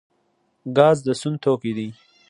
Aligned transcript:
ګاز 0.77 0.97
د 1.05 1.07
سون 1.19 1.33
توکی 1.43 1.71
دی 1.77 1.87